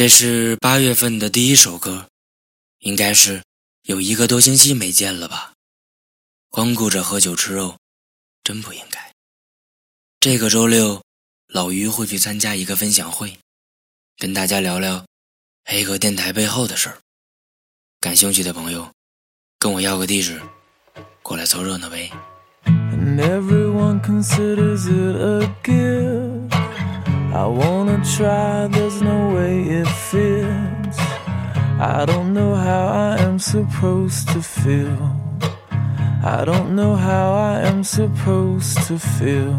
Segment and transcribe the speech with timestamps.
[0.00, 2.08] 这是八月份的第一首歌，
[2.78, 3.42] 应该是
[3.82, 5.52] 有一个多星期没见了吧？
[6.48, 7.76] 光顾着喝酒吃肉，
[8.42, 9.12] 真不应该。
[10.18, 11.02] 这个周六，
[11.48, 13.36] 老于会去参加一个分享会，
[14.16, 15.04] 跟大家聊聊
[15.66, 16.96] 黑河电台背后的事儿。
[18.00, 18.90] 感兴趣的朋友，
[19.58, 20.40] 跟我要个地址，
[21.22, 22.10] 过来凑热闹呗。
[27.42, 30.98] I wanna try, there's no way it fits.
[31.94, 35.00] I don't know how I am supposed to feel.
[36.22, 39.56] I don't know how I am supposed to feel.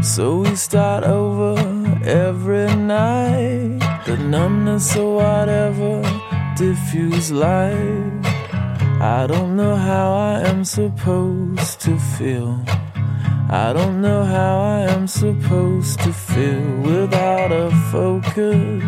[0.00, 1.60] So we start over
[2.06, 3.80] every night.
[4.06, 6.00] The numbness or whatever,
[6.56, 8.22] diffuse light.
[8.98, 12.64] I don't know how I am supposed to feel.
[13.50, 18.84] I don't know how I am supposed to feel without a focus.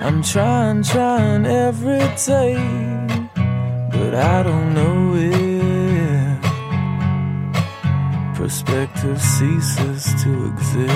[0.00, 2.56] I'm trying, trying every day,
[3.92, 5.48] but I don't know if
[8.38, 10.88] Perspective ceases to exist.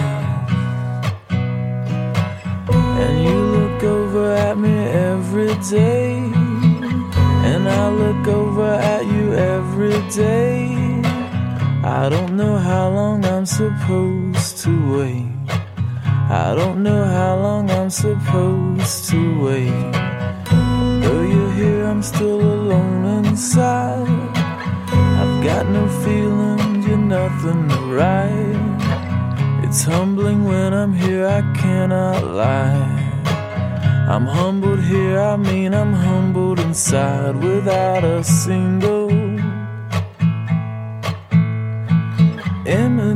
[3.02, 4.72] And you look over at me
[5.10, 6.16] every day,
[7.50, 10.51] and I look over at you every day.
[12.02, 15.30] I don't know how long I'm supposed to wait.
[16.42, 19.92] I don't know how long I'm supposed to wait.
[21.00, 24.08] Though you're here, I'm still alone inside.
[25.20, 29.64] I've got no feelings, you're nothing to write.
[29.64, 32.98] It's humbling when I'm here, I cannot lie.
[34.08, 39.01] I'm humbled here, I mean, I'm humbled inside without a single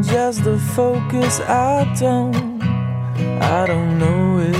[0.05, 1.41] as the focus.
[1.41, 2.63] I don't,
[3.41, 4.57] I don't know it.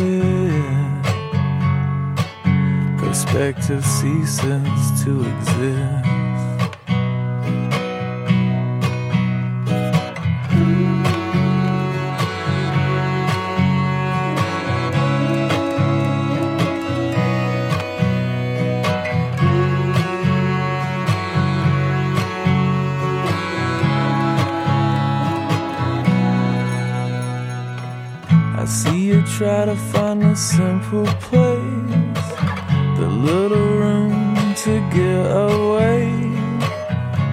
[2.99, 6.26] Perspective ceases to exist.
[29.27, 32.31] Try to find a simple place,
[32.99, 36.13] the little room to get away.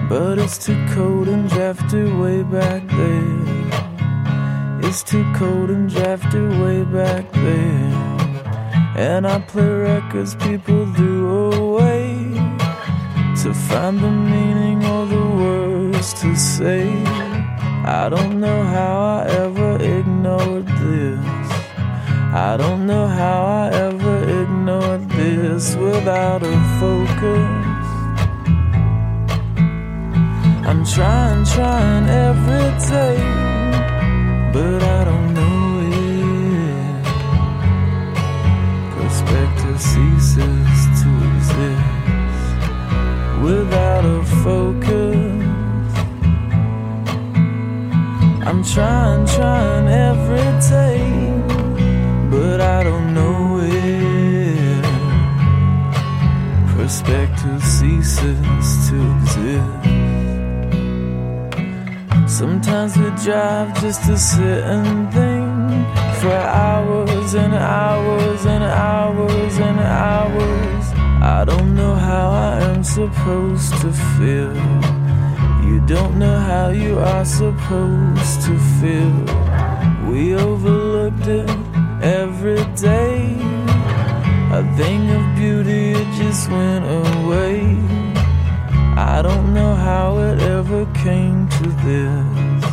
[0.08, 3.44] But it's too cold and drafty way back there.
[4.86, 8.14] It's too cold and drafty way back there.
[8.96, 12.34] And I play records people do away
[13.42, 16.88] to find the meaning or the words to say.
[17.86, 21.43] I don't know how I ever ignored this.
[22.36, 27.86] I don't know how I ever ignored this without a focus.
[30.66, 33.18] I'm trying, trying every day,
[34.52, 37.04] but I don't know it.
[38.98, 41.86] Perspective ceases to exist
[43.44, 45.92] without a focus.
[48.44, 49.73] I'm trying, trying
[58.24, 59.84] to exist.
[62.26, 65.86] Sometimes we drive just to sit and think
[66.20, 70.84] for hours and hours and hours and hours.
[71.22, 74.54] I don't know how I am supposed to feel.
[75.68, 79.16] You don't know how you are supposed to feel.
[80.08, 81.50] We overlooked it
[82.02, 83.36] every day.
[84.50, 88.13] A thing of beauty, it just went away.
[88.96, 92.64] I don't know how it ever came to this.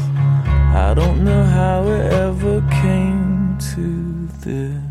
[0.73, 4.90] I don't know how it ever came to this.